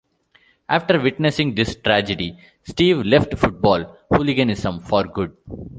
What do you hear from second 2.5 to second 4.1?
Steve left football